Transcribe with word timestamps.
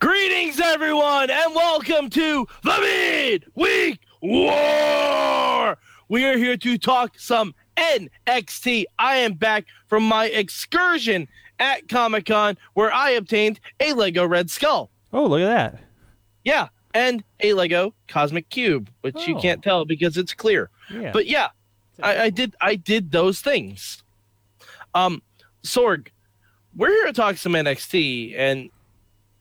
Greetings, 0.00 0.60
everyone, 0.60 1.28
and 1.30 1.54
welcome 1.54 2.08
to 2.10 2.46
the 2.62 3.40
Midweek 3.56 3.98
War. 4.22 5.76
We 6.08 6.24
are 6.24 6.38
here 6.38 6.56
to 6.56 6.78
talk 6.78 7.18
some 7.18 7.52
NXT. 7.76 8.84
I 8.98 9.16
am 9.16 9.34
back 9.34 9.66
from 9.88 10.04
my 10.04 10.26
excursion 10.26 11.26
at 11.58 11.88
Comic 11.88 12.26
Con 12.26 12.56
where 12.74 12.92
I 12.92 13.10
obtained 13.10 13.58
a 13.80 13.92
Lego 13.92 14.24
Red 14.26 14.50
Skull. 14.50 14.88
Oh, 15.12 15.26
look 15.26 15.40
at 15.40 15.46
that. 15.46 15.80
Yeah, 16.44 16.68
and 16.94 17.24
a 17.40 17.54
Lego 17.54 17.92
Cosmic 18.06 18.48
Cube, 18.50 18.90
which 19.00 19.26
you 19.26 19.36
Oh. 19.36 19.40
can't 19.40 19.62
tell 19.64 19.84
because 19.84 20.16
it's 20.16 20.32
clear. 20.32 20.70
Yeah. 20.92 21.10
But 21.12 21.26
yeah, 21.26 21.48
I, 22.02 22.22
I 22.24 22.30
did 22.30 22.54
I 22.60 22.76
did 22.76 23.10
those 23.10 23.40
things. 23.40 24.04
Um, 24.94 25.22
Sorg, 25.64 26.08
we're 26.76 26.90
here 26.90 27.06
to 27.06 27.12
talk 27.12 27.36
some 27.36 27.52
NXT, 27.54 28.34
and 28.38 28.70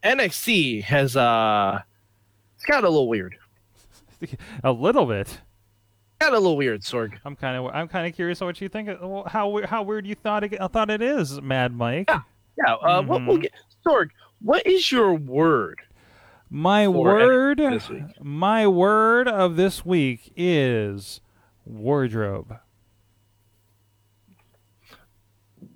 NXT 0.07 0.83
has 0.83 1.15
uh, 1.15 1.81
it's 2.55 2.65
got 2.65 2.83
a 2.83 2.89
little 2.89 3.07
weird. 3.07 3.35
a 4.63 4.71
little 4.71 5.05
bit. 5.05 5.39
Got 6.19 6.33
a 6.33 6.39
little 6.39 6.57
weird, 6.57 6.81
Sorg. 6.81 7.13
I'm 7.25 7.35
kind 7.35 7.57
of 7.57 7.73
I'm 7.73 7.87
kind 7.87 8.07
of 8.07 8.15
curious 8.15 8.41
what 8.41 8.59
you 8.61 8.69
think. 8.69 8.89
How 9.27 9.61
how 9.65 9.83
weird 9.83 10.07
you 10.07 10.15
thought 10.15 10.43
it, 10.43 10.57
thought 10.71 10.89
it 10.89 11.01
is, 11.01 11.41
Mad 11.41 11.73
Mike. 11.73 12.09
Yeah. 12.09 12.21
Yeah. 12.57 12.73
Uh, 12.75 13.03
what 13.03 13.25
we'll 13.25 13.37
get, 13.37 13.51
Sorg. 13.85 14.09
What 14.41 14.65
is 14.65 14.91
your 14.91 15.13
word? 15.13 15.81
My 16.49 16.87
word 16.87 17.57
this 17.57 17.89
week. 17.89 18.03
my 18.21 18.65
word 18.65 19.27
of 19.27 19.57
this 19.57 19.85
week 19.85 20.31
is 20.37 21.19
wardrobe. 21.65 22.57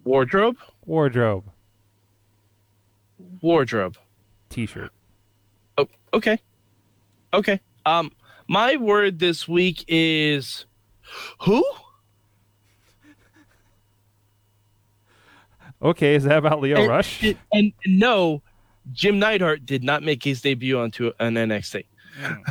Wardrobe. 0.05 0.57
Wardrobe 0.85 1.43
Wardrobe. 3.41 3.97
T-shirt. 4.51 4.91
Oh, 5.77 5.87
okay. 6.13 6.39
Okay. 7.33 7.59
Um, 7.85 8.11
my 8.47 8.75
word 8.75 9.19
this 9.19 9.47
week 9.47 9.83
is 9.87 10.65
who? 11.39 11.63
Okay, 15.81 16.13
is 16.13 16.25
that 16.25 16.37
about 16.37 16.61
Lio 16.61 16.77
and, 16.77 16.87
Rush? 16.87 17.23
And, 17.23 17.37
and 17.51 17.73
no, 17.87 18.43
Jim 18.91 19.17
Neidhart 19.17 19.65
did 19.65 19.83
not 19.83 20.03
make 20.03 20.23
his 20.23 20.41
debut 20.41 20.77
onto 20.77 21.11
an 21.19 21.33
NXT. 21.35 21.85
Mm. 22.21 22.43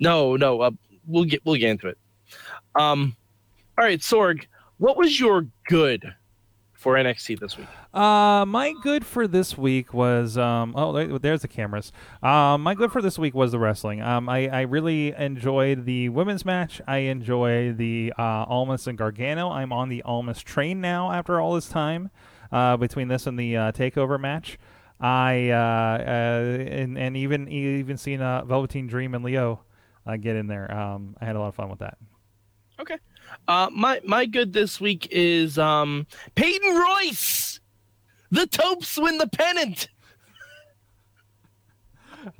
No, 0.00 0.36
no. 0.36 0.60
Uh, 0.60 0.70
we'll 1.06 1.24
get 1.24 1.44
we'll 1.44 1.56
get 1.56 1.70
into 1.70 1.88
it. 1.88 1.98
Um, 2.74 3.16
all 3.76 3.84
right, 3.84 4.00
Sorg. 4.00 4.46
What 4.78 4.96
was 4.96 5.18
your 5.18 5.46
good 5.68 6.14
for 6.78 6.94
NXT 6.94 7.40
this 7.40 7.58
week? 7.58 7.66
Uh, 7.92 8.44
my 8.46 8.72
good 8.82 9.04
for 9.04 9.26
this 9.26 9.58
week 9.58 9.92
was 9.92 10.38
um. 10.38 10.72
Oh, 10.76 10.92
there- 10.92 11.18
there's 11.18 11.42
the 11.42 11.48
cameras. 11.48 11.92
Um, 12.22 12.62
my 12.62 12.74
good 12.74 12.92
for 12.92 13.02
this 13.02 13.18
week 13.18 13.34
was 13.34 13.50
the 13.50 13.58
wrestling. 13.58 14.00
Um, 14.00 14.28
I, 14.28 14.48
I 14.48 14.60
really 14.62 15.12
enjoyed 15.12 15.84
the 15.84 16.08
women's 16.08 16.44
match. 16.44 16.80
I 16.86 16.98
enjoy 16.98 17.72
the 17.72 18.14
uh, 18.16 18.44
Almas 18.48 18.86
and 18.86 18.96
Gargano. 18.96 19.50
I'm 19.50 19.72
on 19.72 19.88
the 19.88 20.02
Almas 20.04 20.40
train 20.40 20.80
now 20.80 21.10
after 21.10 21.40
all 21.40 21.54
this 21.54 21.68
time. 21.68 22.10
Uh, 22.52 22.76
between 22.76 23.08
this 23.08 23.26
and 23.26 23.38
the 23.38 23.56
uh, 23.56 23.72
takeover 23.72 24.18
match, 24.18 24.56
I 25.00 25.50
uh, 25.50 26.02
uh 26.02 26.64
and 26.70 26.96
and 26.96 27.16
even 27.16 27.48
even 27.48 27.98
seen 27.98 28.22
uh, 28.22 28.44
Velveteen 28.44 28.86
Dream 28.86 29.14
and 29.14 29.24
Lio 29.24 29.60
uh, 30.06 30.16
get 30.16 30.36
in 30.36 30.46
there. 30.46 30.72
Um, 30.72 31.16
I 31.20 31.24
had 31.24 31.36
a 31.36 31.40
lot 31.40 31.48
of 31.48 31.56
fun 31.56 31.68
with 31.68 31.80
that. 31.80 31.98
Okay. 32.80 32.96
Uh, 33.46 33.68
my 33.72 34.00
my 34.04 34.24
good 34.26 34.52
this 34.52 34.80
week 34.80 35.08
is 35.10 35.58
um 35.58 36.06
Peyton 36.34 36.74
Royce. 36.76 37.60
The 38.30 38.46
Topes 38.46 38.96
win 38.98 39.18
the 39.18 39.26
pennant. 39.28 39.88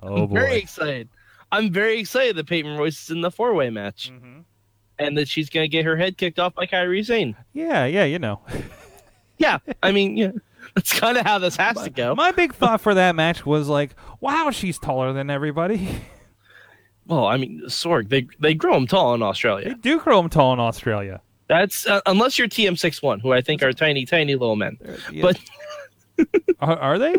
Oh 0.02 0.24
I'm 0.24 0.30
very 0.32 0.56
excited. 0.58 1.08
I'm 1.50 1.72
very 1.72 1.98
excited 1.98 2.36
that 2.36 2.46
Peyton 2.46 2.76
Royce 2.76 3.02
is 3.04 3.10
in 3.10 3.20
the 3.22 3.30
four 3.30 3.54
way 3.54 3.70
match 3.70 4.10
Mhm. 4.12 4.44
and 4.98 5.16
that 5.16 5.28
she's 5.28 5.48
gonna 5.48 5.68
get 5.68 5.84
her 5.84 5.96
head 5.96 6.16
kicked 6.18 6.38
off 6.38 6.54
by 6.54 6.66
Kairi 6.66 7.04
Sane. 7.04 7.36
Yeah, 7.52 7.84
yeah, 7.86 8.04
you 8.04 8.18
know. 8.18 8.40
Yeah, 9.40 9.58
I 9.84 9.92
mean, 9.92 10.16
yeah, 10.16 10.32
that's 10.74 10.92
kind 10.98 11.16
of 11.16 11.24
how 11.24 11.38
this 11.38 11.54
has 11.58 11.80
to 11.84 11.90
go. 11.90 12.12
My 12.16 12.32
big 12.32 12.52
thought 12.54 12.80
for 12.80 12.92
that 12.94 13.14
match 13.14 13.46
was 13.46 13.68
like, 13.68 13.94
wow, 14.20 14.50
she's 14.50 14.80
taller 14.80 15.12
than 15.12 15.30
everybody. 15.30 15.88
Well, 17.08 17.24
I 17.26 17.36
mean, 17.38 17.62
Sorg, 17.66 18.08
they 18.10 18.28
they 18.38 18.54
grow 18.54 18.74
them 18.74 18.86
tall 18.86 19.14
in 19.14 19.22
Australia. 19.22 19.68
They 19.70 19.74
do 19.74 19.98
grow 19.98 20.20
them 20.20 20.30
tall 20.30 20.52
in 20.52 20.60
Australia. 20.60 21.20
That's 21.48 21.86
uh, 21.86 22.00
unless 22.06 22.38
you're 22.38 22.48
TM61, 22.48 23.22
who 23.22 23.32
I 23.32 23.40
think 23.40 23.62
are 23.62 23.72
tiny, 23.72 24.04
tiny 24.04 24.34
little 24.36 24.56
men. 24.56 24.78
But- 25.22 25.40
are, 26.60 26.76
are 26.78 26.98
they? 26.98 27.14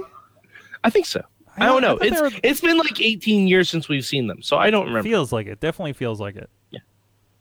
I 0.84 0.90
think 0.90 1.06
so. 1.08 1.22
I 1.58 1.66
don't 1.66 1.82
know. 1.82 1.98
thought 1.98 2.02
they 2.02 2.08
It's 2.10 2.22
were- 2.22 2.32
it's 2.44 2.62
been 2.62 2.78
like 2.78 3.02
18 3.02 3.48
years 3.48 3.70
since 3.70 3.90
we've 3.90 4.06
seen 4.06 4.28
them, 4.28 4.42
so 4.42 4.58
I 4.58 4.70
don't 4.70 4.86
remember. 4.86 5.04
feels 5.04 5.34
like 5.34 5.48
it. 5.48 5.60
Definitely 5.60 5.94
feels 5.94 6.20
like 6.22 6.36
it. 6.36 6.50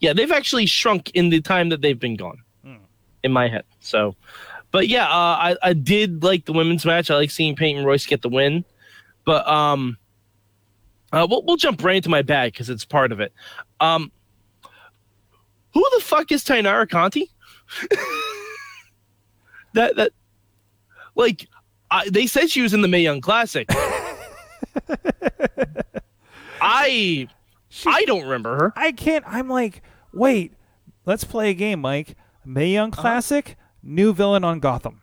Yeah, 0.00 0.12
they've 0.12 0.31
actually 0.31 0.66
shrunk 0.66 1.10
in 1.10 1.28
the 1.28 1.41
time 1.41 1.70
that 1.70 1.81
they've 1.82 1.98
been 1.98 2.14
gone. 2.16 2.38
Hmm. 2.64 2.76
In 3.25 3.32
my 3.32 3.48
head. 3.48 3.64
So, 3.81 4.14
but 4.70 4.87
yeah, 4.87 5.06
uh, 5.08 5.10
I 5.53 5.56
I 5.60 5.72
did 5.72 6.22
like 6.22 6.44
the 6.44 6.53
women's 6.53 6.84
match. 6.87 7.10
I 7.10 7.16
like 7.16 7.32
seeing 7.32 7.56
Peyton 7.56 7.84
Royce 7.84 8.06
get 8.06 8.22
the 8.22 8.28
win. 8.28 8.64
But 9.25 9.47
um, 9.48 9.98
uh, 11.12 11.26
we'll 11.28 11.42
we'll 11.42 11.56
jump 11.56 11.82
right 11.84 11.96
into 11.96 12.08
my 12.08 12.22
bag 12.22 12.52
because 12.52 12.69
it's 12.70 12.84
part 12.84 13.12
of 13.12 13.20
it. 13.20 13.32
Um, 13.80 14.10
who 15.74 15.84
the 15.96 16.00
fuck 16.02 16.30
is 16.32 16.44
Taynara 16.44 16.88
Conti? 16.88 17.30
that 19.74 19.96
that 19.96 20.12
like 21.14 21.48
I, 21.91 22.08
they 22.08 22.26
said 22.26 22.50
she 22.50 22.62
was 22.62 22.74
in 22.74 22.80
the 22.82 22.88
Mae 22.88 23.00
Young 23.02 23.20
Classic. 23.20 23.69
I 26.60 27.28
She- 27.69 27.88
I 27.90 28.04
don't 28.06 28.22
remember 28.22 28.56
her. 28.56 28.72
I 28.76 28.92
can't. 28.92 29.25
I'm 29.26 29.48
like, 29.48 29.82
wait, 30.12 30.52
let's 31.06 31.25
play 31.25 31.50
a 31.50 31.54
game, 31.54 31.80
Mike. 31.80 32.16
Mae 32.44 32.69
Young 32.72 32.92
Uh-huh. 32.92 33.00
Classic, 33.02 33.56
new 33.82 34.12
villain 34.12 34.44
on 34.44 34.58
Gotham. 34.60 35.00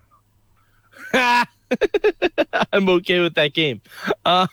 I'm 1.13 2.89
okay 2.89 3.19
with 3.21 3.35
that 3.35 3.53
game. 3.53 3.81
Uh, 4.25 4.47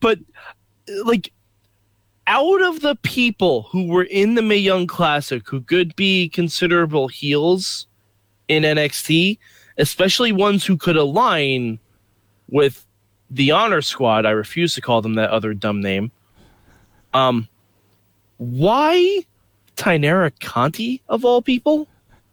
but 0.00 0.18
like 1.04 1.32
out 2.26 2.62
of 2.62 2.80
the 2.80 2.96
people 2.96 3.62
who 3.64 3.86
were 3.86 4.04
in 4.04 4.34
the 4.34 4.42
Mae 4.42 4.56
Young 4.56 4.86
Classic 4.86 5.46
who 5.46 5.60
could 5.60 5.94
be 5.96 6.28
considerable 6.28 7.08
heels 7.08 7.86
in 8.48 8.62
NXT, 8.62 9.38
especially 9.78 10.32
ones 10.32 10.64
who 10.64 10.76
could 10.76 10.96
align 10.96 11.78
with 12.48 12.86
the 13.30 13.50
Honor 13.50 13.82
Squad, 13.82 14.26
I 14.26 14.30
refuse 14.30 14.74
to 14.74 14.80
call 14.80 15.02
them 15.02 15.14
that 15.14 15.30
other 15.30 15.54
dumb 15.54 15.80
name. 15.82 16.12
Um, 17.12 17.48
why 18.38 19.24
Taynara 19.76 20.32
Conti 20.40 21.02
of 21.08 21.24
all 21.24 21.42
people? 21.42 21.88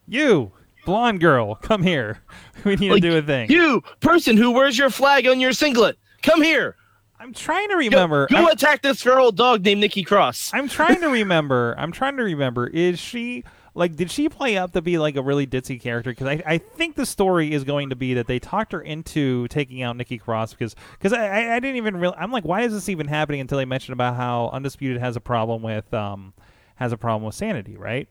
You, 0.07 0.51
blonde 0.85 1.19
girl, 1.21 1.55
come 1.55 1.83
here. 1.83 2.19
We 2.63 2.75
need 2.75 2.91
Like, 2.91 3.01
to 3.01 3.09
do 3.09 3.17
a 3.17 3.21
thing. 3.23 3.49
You 3.49 3.81
person 4.01 4.37
who 4.37 4.51
wears 4.51 4.77
your 4.77 4.91
flag 4.91 5.25
on 5.25 5.39
your 5.39 5.51
singlet, 5.51 5.97
come 6.21 6.43
here. 6.43 6.75
I'm 7.21 7.33
trying 7.33 7.69
to 7.69 7.75
remember. 7.75 8.27
Go, 8.27 8.37
I'm- 8.37 8.47
attack 8.47 8.81
this 8.81 9.01
feral 9.01 9.31
dog 9.31 9.63
named 9.63 9.81
Nikki 9.81 10.03
Cross. 10.03 10.51
I'm 10.53 10.67
trying 10.67 11.01
to 11.01 11.09
remember. 11.09 11.75
I'm 11.77 11.91
trying 11.91 12.17
to 12.17 12.23
remember. 12.23 12.65
Is 12.65 12.99
she 12.99 13.43
like? 13.75 13.95
Did 13.95 14.09
she 14.09 14.27
play 14.27 14.57
up 14.57 14.71
to 14.73 14.81
be 14.81 14.97
like 14.97 15.15
a 15.15 15.21
really 15.21 15.45
ditzy 15.45 15.79
character? 15.79 16.09
Because 16.11 16.27
I, 16.27 16.41
I 16.45 16.57
think 16.57 16.95
the 16.95 17.05
story 17.05 17.53
is 17.53 17.63
going 17.63 17.91
to 17.91 17.95
be 17.95 18.15
that 18.15 18.25
they 18.25 18.39
talked 18.39 18.71
her 18.71 18.81
into 18.81 19.47
taking 19.49 19.83
out 19.83 19.95
Nikki 19.97 20.17
Cross 20.17 20.53
because 20.53 20.75
because 20.93 21.13
I, 21.13 21.27
I, 21.27 21.55
I 21.55 21.59
didn't 21.59 21.75
even 21.75 21.97
real. 21.97 22.15
I'm 22.17 22.31
like, 22.31 22.43
why 22.43 22.61
is 22.61 22.73
this 22.73 22.89
even 22.89 23.07
happening 23.07 23.39
until 23.39 23.59
they 23.59 23.65
mentioned 23.65 23.93
about 23.93 24.15
how 24.15 24.49
Undisputed 24.51 24.99
has 24.99 25.15
a 25.15 25.21
problem 25.21 25.61
with 25.61 25.93
um 25.93 26.33
has 26.75 26.91
a 26.91 26.97
problem 26.97 27.23
with 27.23 27.35
sanity, 27.35 27.77
right? 27.77 28.09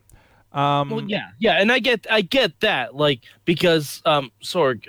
Um, 0.52 0.90
well, 0.90 1.04
yeah, 1.04 1.28
yeah, 1.38 1.60
and 1.60 1.70
I 1.70 1.78
get, 1.78 2.06
I 2.10 2.22
get 2.22 2.58
that, 2.60 2.96
like 2.96 3.20
because 3.44 4.02
um, 4.04 4.32
Sorg, 4.42 4.84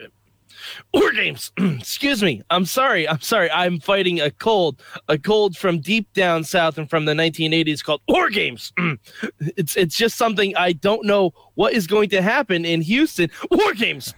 War 0.93 1.11
Games. 1.11 1.51
Excuse 1.57 2.21
me. 2.23 2.41
I'm 2.49 2.65
sorry. 2.65 3.07
I'm 3.07 3.21
sorry. 3.21 3.49
I'm 3.51 3.79
fighting 3.79 4.19
a 4.19 4.31
cold, 4.31 4.81
a 5.07 5.17
cold 5.17 5.57
from 5.57 5.79
deep 5.79 6.11
down 6.13 6.43
south 6.43 6.77
and 6.77 6.89
from 6.89 7.05
the 7.05 7.13
1980s 7.13 7.83
called 7.83 8.01
War 8.07 8.29
Games. 8.29 8.73
it's 9.39 9.75
it's 9.75 9.95
just 9.95 10.17
something 10.17 10.55
I 10.55 10.73
don't 10.73 11.05
know 11.05 11.31
what 11.55 11.73
is 11.73 11.87
going 11.87 12.09
to 12.09 12.21
happen 12.21 12.65
in 12.65 12.81
Houston. 12.81 13.29
War 13.49 13.73
Games. 13.73 14.13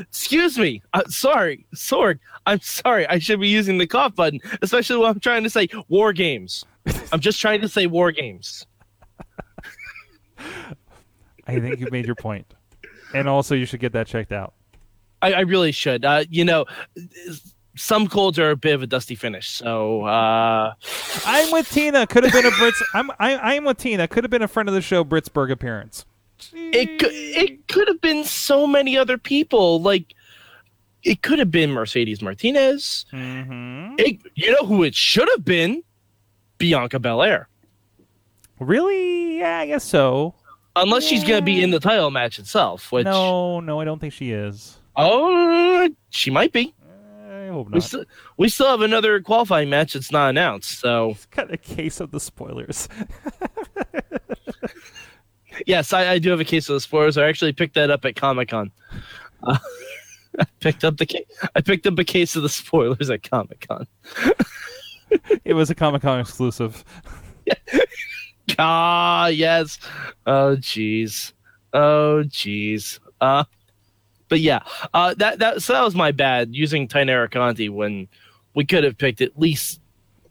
Excuse 0.00 0.58
me. 0.58 0.82
Uh, 0.92 1.02
sorry, 1.08 1.66
Sorg. 1.74 2.18
I'm 2.46 2.60
sorry. 2.60 3.06
I 3.08 3.18
should 3.18 3.40
be 3.40 3.48
using 3.48 3.78
the 3.78 3.86
cough 3.86 4.14
button, 4.14 4.40
especially 4.62 4.98
when 4.98 5.10
I'm 5.10 5.20
trying 5.20 5.42
to 5.42 5.50
say 5.50 5.68
War 5.88 6.12
Games. 6.12 6.64
I'm 7.12 7.20
just 7.20 7.40
trying 7.40 7.60
to 7.62 7.68
say 7.68 7.86
War 7.86 8.12
Games. 8.12 8.66
I 11.48 11.60
think 11.60 11.80
you've 11.80 11.92
made 11.92 12.06
your 12.06 12.14
point, 12.16 12.46
and 13.14 13.28
also 13.28 13.54
you 13.54 13.66
should 13.66 13.80
get 13.80 13.92
that 13.92 14.06
checked 14.06 14.32
out. 14.32 14.54
I, 15.22 15.32
I 15.32 15.40
really 15.40 15.72
should. 15.72 16.04
Uh, 16.04 16.24
you 16.30 16.44
know, 16.44 16.66
some 17.76 18.08
colds 18.08 18.38
are 18.38 18.50
a 18.50 18.56
bit 18.56 18.74
of 18.74 18.82
a 18.82 18.86
dusty 18.86 19.14
finish. 19.14 19.48
So 19.48 20.04
uh, 20.04 20.74
I'm 21.24 21.52
with 21.52 21.70
Tina. 21.70 22.06
Could 22.06 22.24
have 22.24 22.32
been 22.32 22.46
a 22.46 22.50
Brits. 22.50 22.80
I'm 22.94 23.10
I, 23.18 23.54
I'm 23.54 23.64
with 23.64 23.78
Tina. 23.78 24.08
Could 24.08 24.24
have 24.24 24.30
been 24.30 24.42
a 24.42 24.48
friend 24.48 24.68
of 24.68 24.74
the 24.74 24.80
show 24.80 25.04
Britsburg 25.04 25.50
appearance. 25.50 26.04
it 26.52 26.98
could, 26.98 27.12
it 27.12 27.68
could 27.68 27.88
have 27.88 28.00
been 28.00 28.24
so 28.24 28.66
many 28.66 28.96
other 28.96 29.18
people. 29.18 29.80
Like 29.80 30.14
it 31.02 31.22
could 31.22 31.38
have 31.38 31.50
been 31.50 31.70
Mercedes 31.70 32.20
Martinez. 32.20 33.06
Mm-hmm. 33.12 33.94
It, 33.98 34.20
you 34.34 34.50
know 34.52 34.66
who 34.66 34.82
it 34.82 34.94
should 34.94 35.28
have 35.30 35.44
been? 35.44 35.82
Bianca 36.58 36.98
Belair. 36.98 37.48
Really? 38.58 39.38
Yeah, 39.38 39.58
I 39.58 39.66
guess 39.66 39.84
so. 39.84 40.34
Unless 40.74 41.04
she's 41.04 41.22
going 41.22 41.38
to 41.40 41.44
be 41.44 41.62
in 41.62 41.70
the 41.70 41.80
title 41.80 42.10
match 42.10 42.38
itself, 42.38 42.92
which 42.92 43.04
No, 43.04 43.60
no, 43.60 43.80
I 43.80 43.84
don't 43.84 43.98
think 43.98 44.12
she 44.12 44.30
is. 44.30 44.78
Oh, 44.96 45.88
she 46.10 46.30
might 46.30 46.52
be. 46.52 46.74
I 47.28 47.48
hope 47.48 47.68
We 47.68 47.74
not. 47.74 47.82
still, 47.82 48.04
we 48.36 48.48
still 48.48 48.68
have 48.68 48.80
another 48.80 49.20
qualifying 49.20 49.70
match 49.70 49.94
that's 49.94 50.12
not 50.12 50.30
announced. 50.30 50.80
So 50.80 51.10
It's 51.10 51.26
got 51.26 51.52
a 51.52 51.56
case 51.56 52.00
of 52.00 52.10
the 52.10 52.20
spoilers. 52.20 52.88
yes, 55.66 55.92
I, 55.92 56.12
I 56.12 56.18
do 56.18 56.30
have 56.30 56.40
a 56.40 56.44
case 56.44 56.68
of 56.68 56.74
the 56.74 56.80
spoilers. 56.80 57.16
I 57.16 57.28
actually 57.28 57.52
picked 57.52 57.74
that 57.74 57.90
up 57.90 58.04
at 58.04 58.16
Comic 58.16 58.48
Con. 58.48 58.70
Uh, 59.42 59.58
I 60.38 60.44
picked 60.60 60.84
up 60.84 60.98
the 60.98 61.24
I 61.54 61.60
picked 61.62 61.86
up 61.86 61.98
a 61.98 62.04
case 62.04 62.36
of 62.36 62.42
the 62.42 62.48
spoilers 62.48 63.08
at 63.10 63.28
Comic 63.28 63.66
Con. 63.68 63.86
it 65.44 65.54
was 65.54 65.70
a 65.70 65.74
Comic 65.74 66.02
Con 66.02 66.20
exclusive. 66.20 66.84
Ah, 68.58 69.28
yes. 69.28 69.78
Oh, 70.26 70.56
jeez. 70.56 71.32
Oh, 71.72 72.22
jeez. 72.26 72.98
Uh, 73.20 73.44
but 74.28 74.40
yeah, 74.40 74.60
uh, 74.94 75.14
that 75.14 75.38
that 75.38 75.62
so 75.62 75.72
that 75.72 75.82
was 75.82 75.94
my 75.94 76.12
bad 76.12 76.54
using 76.54 76.88
Taynara 76.88 77.30
Conti 77.30 77.68
when 77.68 78.08
we 78.54 78.64
could 78.64 78.84
have 78.84 78.96
picked 78.98 79.20
at 79.20 79.38
least 79.38 79.80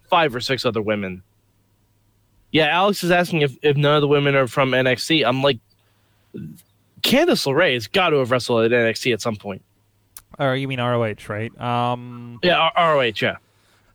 five 0.10 0.36
or 0.36 0.40
six 0.40 0.66
other 0.66 0.82
women. 0.82 1.24
Yeah, 2.52 2.68
Alex 2.68 3.04
is 3.04 3.12
asking 3.12 3.42
if, 3.42 3.58
if 3.62 3.76
none 3.76 3.96
of 3.96 4.02
the 4.02 4.08
women 4.08 4.36
are 4.36 4.48
from 4.48 4.72
NXT. 4.72 5.26
I'm 5.28 5.42
like, 5.42 5.60
Candice 7.02 7.46
LeRae 7.46 7.74
has 7.74 7.88
got 7.88 8.10
to 8.10 8.18
have 8.18 8.32
wrestled 8.32 8.66
at 8.66 8.72
NXT 8.72 9.14
at 9.14 9.22
some 9.22 9.36
point. 9.36 9.62
Or 10.40 10.56
you 10.56 10.68
mean 10.68 10.80
ROH, 10.80 11.16
right? 11.28 11.60
Um, 11.60 12.40
Yeah, 12.44 12.58
R- 12.76 12.96
ROH, 12.96 13.14
yeah. 13.22 13.38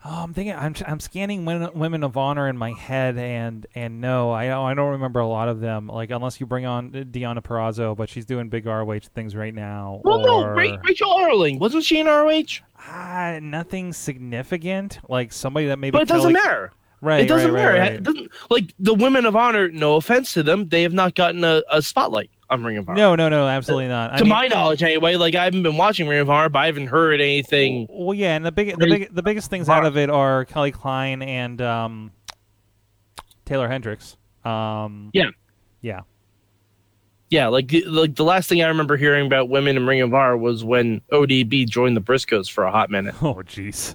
Oh, 0.02 0.23
I'm 0.23 0.32
thinking. 0.32 0.55
I'm 0.55 0.75
I'm 0.87 0.99
scanning 0.99 1.44
women, 1.44 1.70
women 1.75 2.02
of 2.05 2.17
honor 2.17 2.49
in 2.49 2.56
my 2.56 2.73
head, 2.73 3.19
and 3.19 3.67
and 3.75 4.00
no, 4.00 4.31
I 4.31 4.47
don't- 4.47 4.64
I 4.67 4.73
don't 4.73 4.93
remember 4.93 5.20
a 5.20 5.26
lot 5.26 5.49
of 5.49 5.61
them. 5.61 5.88
Like 5.88 6.11
unless 6.11 6.41
you 6.41 6.47
bring 6.47 6.64
on 6.64 6.91
Deonna 6.91 7.43
Purrazzo, 7.43 7.94
but 7.94 8.08
she's 8.08 8.25
doing 8.25 8.49
big 8.49 8.64
ROH 8.64 9.00
things 9.14 9.37
right 9.37 9.55
now. 9.55 10.00
Well, 10.02 10.20
no, 10.20 10.43
or, 10.44 10.55
Ra- 10.55 10.79
Rachel 10.85 11.11
Ellering 11.19 11.58
wasn't 11.58 11.85
she 11.85 11.99
in 12.00 12.06
ROH? 12.06 12.61
Ah, 12.79 13.38
nothing 13.43 13.93
significant. 13.93 15.00
Like 15.08 15.32
somebody 15.32 15.67
that 15.67 15.79
maybe. 15.79 15.93
But 15.93 16.02
it 16.02 16.08
doesn't 16.08 16.32
like- 16.32 16.44
matter. 16.44 16.73
Right. 17.02 17.20
it 17.25 17.29
doesn't 17.29 17.52
right, 17.52 17.62
matter. 17.62 17.79
right, 17.79 17.93
It 17.94 18.02
doesn't, 18.02 18.31
like 18.50 18.75
the 18.79 18.93
women 18.93 19.25
of 19.25 19.35
honor. 19.35 19.69
No 19.70 19.97
offense 19.97 20.35
to 20.35 20.43
them, 20.43 20.69
they 20.69 20.82
have 20.82 20.93
not 20.93 21.14
gotten 21.14 21.44
a, 21.44 21.62
a 21.73 21.81
spotlight 21.81 22.31
on 22.50 22.64
Ring 22.64 22.76
of 22.79 22.88
Honor. 22.88 22.97
No, 22.97 23.14
no, 23.17 23.29
no, 23.29 23.47
absolutely 23.49 23.88
not. 23.88 24.12
I 24.14 24.19
to 24.19 24.25
mean- 24.25 24.31
my 24.31 24.47
knowledge, 24.49 24.82
anyway. 24.82 25.17
Like 25.17 25.35
I 25.35 25.44
haven't 25.44 25.62
been 25.62 25.76
watching 25.76 26.08
Ring 26.08 26.20
of 26.20 26.29
Honor, 26.31 26.49
but 26.49 26.58
I 26.61 26.67
haven't 26.67 26.88
heard 26.88 27.20
anything. 27.20 27.87
Well, 27.91 28.14
yeah, 28.14 28.37
and 28.37 28.44
the 28.44 28.52
big, 28.52 28.76
the 28.79 28.87
big, 28.87 29.14
the 29.14 29.23
biggest 29.23 29.50
things 29.50 29.69
out 29.69 29.85
of 29.87 29.97
it 29.97 30.11
are 30.11 30.44
Kelly 30.47 30.73
Klein 30.73 31.23
and 31.23 31.61
um, 31.62 32.11
Taeler 33.44 33.69
Hendrix. 33.69 34.17
Um, 34.44 35.11
Yeah. 35.12 35.31
yeah. 35.81 36.00
Yeah, 37.29 37.47
like 37.47 37.73
like 37.87 38.17
the 38.17 38.25
last 38.25 38.49
thing 38.49 38.61
I 38.61 38.67
remember 38.67 38.97
hearing 38.97 39.25
about 39.26 39.49
women 39.49 39.76
in 39.76 39.87
Ring 39.87 40.00
of 40.00 40.12
Honor 40.12 40.37
was 40.37 40.64
when 40.64 41.00
ODB 41.12 41.69
joined 41.69 41.97
the 41.97 42.00
Briscoes 42.00 42.50
for 42.50 42.64
a 42.64 42.73
hot 42.73 42.91
minute. 42.91 43.14
Oh, 43.23 43.35
jeez. 43.35 43.94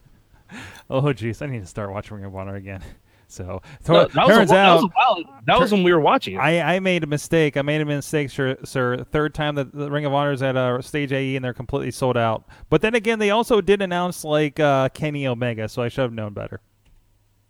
Oh, 0.89 1.01
jeez. 1.01 1.41
I 1.41 1.47
need 1.47 1.59
to 1.59 1.65
start 1.65 1.91
watching 1.91 2.15
Ring 2.15 2.25
of 2.25 2.35
Honor 2.35 2.55
again. 2.55 2.81
So, 3.27 3.61
No, 3.87 4.05
that, 4.07 4.15
was 4.15 4.15
a, 4.15 4.27
turns 4.35 4.49
that 4.51 4.75
was. 4.75 5.25
That 5.45 5.59
was 5.59 5.71
when 5.71 5.83
we 5.83 5.93
were 5.93 5.99
watching. 5.99 6.37
I, 6.37 6.75
I 6.75 6.79
made 6.79 7.03
a 7.03 7.07
mistake. 7.07 7.57
I 7.57 7.61
made 7.61 7.81
a 7.81 7.85
mistake, 7.85 8.29
sir. 8.29 8.57
sir. 8.63 9.03
Third 9.11 9.33
time 9.33 9.55
that 9.55 9.73
the 9.73 9.89
Ring 9.89 10.05
of 10.05 10.13
Honor 10.13 10.31
is 10.31 10.41
at 10.43 10.55
uh, 10.55 10.81
Stage 10.81 11.11
AE 11.11 11.35
and 11.35 11.43
they're 11.43 11.53
completely 11.53 11.91
sold 11.91 12.17
out. 12.17 12.45
But 12.69 12.81
then 12.81 12.95
again, 12.95 13.19
they 13.19 13.31
also 13.31 13.61
did 13.61 13.81
announce 13.81 14.23
like 14.23 14.59
uh, 14.59 14.89
Kenny 14.89 15.27
Omega, 15.27 15.67
so 15.67 15.81
I 15.81 15.89
should 15.89 16.03
have 16.03 16.13
known 16.13 16.33
better. 16.33 16.61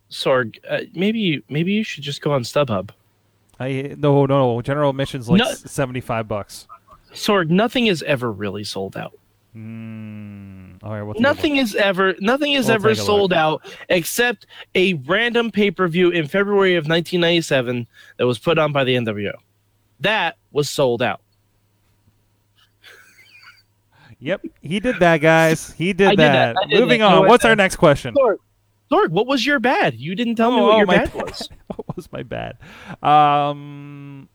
Sorg, 0.10 0.57
uh, 0.69 0.81
maybe 0.94 1.19
you, 1.19 1.44
maybe 1.50 1.74
you 1.74 1.83
should 1.83 2.04
just 2.04 2.21
go 2.21 2.31
on 2.31 2.44
StubHub. 2.44 2.92
I 3.60 3.95
no 3.98 4.25
no 4.25 4.62
general 4.62 4.89
admissions 4.89 5.30
like 5.30 5.39
No. 5.39 5.51
seventy 5.54 6.01
five 6.01 6.28
bucks. 6.28 6.68
Sorg, 7.13 7.50
nothing 7.50 7.88
is 7.88 8.04
ever 8.04 8.31
really 8.31 8.63
sold 8.63 8.98
out. 8.98 9.18
Mm, 9.56 10.64
all 10.85 10.91
right, 10.91 11.01
we'll 11.01 11.15
take 11.15 11.23
a 11.25 11.27
look. 11.27 11.35
Nothing 11.35 11.55
is 11.57 11.73
ever 11.75 12.13
nothing 12.19 12.53
is 12.53 12.67
We'll 12.67 12.75
ever 12.75 12.93
sold 12.93 13.33
out 13.33 13.63
except 13.89 14.45
a 14.75 14.93
random 14.93 15.49
pay 15.51 15.71
per 15.71 15.87
view 15.87 16.11
in 16.11 16.27
February 16.27 16.75
of 16.75 16.83
1997 16.83 17.87
that 18.17 18.27
was 18.27 18.37
put 18.37 18.59
on 18.59 18.71
by 18.71 18.83
the 18.83 18.93
NWO. 18.95 19.33
That 20.01 20.37
was 20.51 20.69
sold 20.69 21.01
out. 21.01 21.21
Yep, 24.19 24.43
he 24.61 24.79
did 24.79 24.99
that, 24.99 25.17
guys. 25.21 25.71
He 25.73 25.91
did 25.93 26.07
I 26.07 26.09
did 26.11 26.19
that. 26.19 26.55
that. 26.55 26.69
Did 26.69 26.79
Moving 26.79 26.99
that. 26.99 27.05
On. 27.13 27.19
what? 27.21 27.29
What's 27.29 27.45
our 27.45 27.55
next 27.55 27.75
question? 27.77 28.13
Sorg, 28.13 28.37
Sorg, 28.91 29.09
what 29.09 29.27
was 29.27 29.45
your 29.45 29.59
bad? 29.59 29.95
You 29.95 30.15
didn't 30.15 30.35
tell 30.35 30.51
me 30.51 30.59
Oh, 30.59 30.65
what 30.65 30.73
oh, 30.73 30.77
your 30.77 30.85
my 30.85 30.97
bad 30.97 31.13
bad. 31.13 31.23
was. 31.29 31.49
what 31.75 31.95
was 31.95 32.11
my 32.11 32.23
bad? 32.23 32.57
Um, 33.03 34.29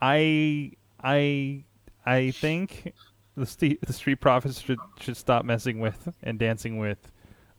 I 0.00 0.72
I 1.02 1.64
I 2.04 2.30
think 2.32 2.92
the 3.36 3.46
street 3.46 3.80
the 3.86 3.92
street 3.92 4.20
profits 4.20 4.60
should 4.60 4.78
should 5.00 5.16
stop 5.16 5.44
messing 5.44 5.80
with 5.80 6.08
and 6.22 6.38
dancing 6.38 6.78
with 6.78 6.98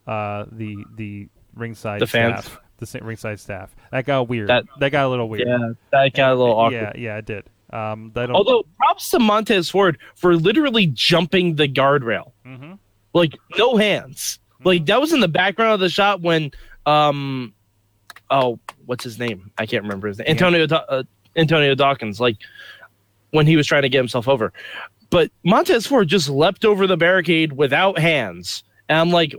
uh 0.06 0.44
the 0.52 0.76
the 0.96 1.28
ringside 1.54 2.00
The 2.00 2.06
fans. 2.06 2.44
staff. 2.46 2.60
The 2.78 3.00
ringside 3.02 3.38
staff. 3.40 3.74
That 3.92 4.04
got 4.04 4.28
weird. 4.28 4.48
That- 4.48 4.64
That, 4.80 4.90
got 4.90 5.06
a 5.06 5.08
little 5.08 5.28
weird. 5.28 5.46
Yeah, 5.46 5.72
that 5.92 6.12
got 6.12 6.32
a 6.32 6.34
little 6.34 6.54
awkward. 6.58 6.74
Yeah, 6.74 6.92
yeah, 6.96 7.16
it 7.18 7.24
did. 7.24 7.44
Um. 7.72 8.12
Although 8.16 8.64
props 8.76 9.10
to 9.10 9.18
Montez 9.20 9.70
Ford 9.70 9.98
for 10.16 10.36
literally 10.36 10.86
jumping 10.88 11.54
the 11.54 11.66
guardrail. 11.68 12.32
Mhm. 12.46 12.78
Like 13.14 13.36
no 13.56 13.76
hands. 13.76 14.38
Like 14.64 14.86
that 14.86 15.00
was 15.00 15.12
in 15.12 15.20
the 15.20 15.28
background 15.28 15.72
of 15.74 15.80
the 15.80 15.88
shot 15.88 16.20
when 16.20 16.50
um 16.86 17.54
oh 18.30 18.58
what's 18.86 19.04
his 19.04 19.18
name? 19.18 19.50
I 19.56 19.66
can't 19.66 19.82
remember 19.84 20.08
his 20.08 20.18
name. 20.18 20.26
Antonio 20.28 20.66
Da- 20.66 20.84
uh, 20.88 21.02
Antonio 21.36 21.74
Dawkins 21.74 22.20
like 22.20 22.36
when 23.30 23.46
he 23.46 23.56
was 23.56 23.66
trying 23.66 23.82
to 23.82 23.88
get 23.88 23.98
himself 23.98 24.28
over. 24.28 24.52
But 25.14 25.30
Montez 25.44 25.86
Ford 25.86 26.08
just 26.08 26.28
leapt 26.28 26.64
over 26.64 26.88
the 26.88 26.96
barricade 26.96 27.52
without 27.52 28.00
hands. 28.00 28.64
And 28.88 28.98
I'm 28.98 29.10
like 29.10 29.32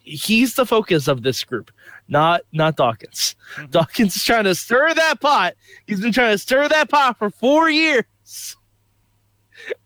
he's 0.00 0.56
the 0.56 0.66
focus 0.66 1.08
of 1.08 1.22
this 1.22 1.42
group, 1.42 1.70
not 2.06 2.42
not 2.52 2.76
Dawkins. 2.76 3.34
Mhm. 3.54 3.70
Dawkins 3.70 4.14
is 4.14 4.22
trying 4.22 4.44
to 4.44 4.54
stir 4.54 4.92
that 4.92 5.22
pot. 5.22 5.54
He's 5.86 6.02
been 6.02 6.12
trying 6.12 6.34
to 6.34 6.38
stir 6.38 6.68
that 6.68 6.90
pot 6.90 7.16
for 7.16 7.30
4 7.30 7.70
years. 7.70 8.56